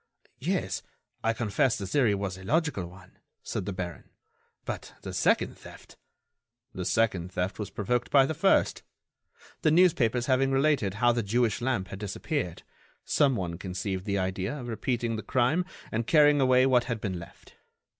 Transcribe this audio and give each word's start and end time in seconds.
"Yes, 0.39 0.81
I 1.23 1.31
confess 1.31 1.77
the 1.77 1.85
theory 1.85 2.15
was 2.15 2.35
a 2.35 2.43
logical 2.43 2.87
one," 2.87 3.19
said 3.43 3.67
the 3.67 3.71
baron. 3.71 4.09
"But 4.65 4.95
the 5.03 5.13
second 5.13 5.59
theft—" 5.59 5.95
"The 6.73 6.85
second 6.85 7.31
theft 7.31 7.59
was 7.59 7.69
provoked 7.69 8.09
by 8.09 8.25
the 8.25 8.33
first. 8.33 8.81
The 9.61 9.69
newspapers 9.69 10.25
having 10.25 10.49
related 10.49 10.95
how 10.95 11.11
the 11.11 11.21
Jewish 11.21 11.61
lamp 11.61 11.89
had 11.89 11.99
disappeared, 11.99 12.63
some 13.05 13.35
one 13.35 13.59
conceived 13.59 14.05
the 14.05 14.17
idea 14.17 14.59
of 14.59 14.69
repeating 14.69 15.17
the 15.17 15.21
crime 15.21 15.65
and 15.91 16.07
carrying 16.07 16.41
away 16.41 16.65
what 16.65 16.85
had 16.85 16.99
been 16.99 17.19
left. 17.19 17.57